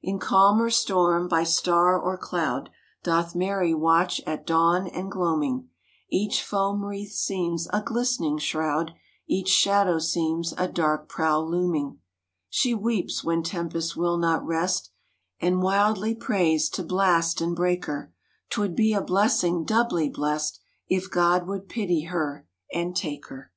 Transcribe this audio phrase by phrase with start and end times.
[0.00, 2.70] In calm or storm, by star or cloud
[3.02, 5.70] Doth Mary watch at dawn and gloaming,
[6.08, 8.92] Each foam wreath seems a glistening shroud,
[9.26, 11.98] Each shadow seems a dark prow looming.
[12.48, 14.92] She weeps when tempests will not rest,
[15.40, 18.12] And wildly prays to blast and breaker;
[18.50, 23.50] 'T would be a blessing doubly blest If God would pity her and take her.